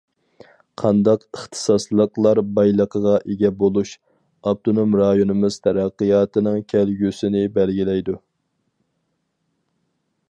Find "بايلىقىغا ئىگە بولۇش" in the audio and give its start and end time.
2.55-3.91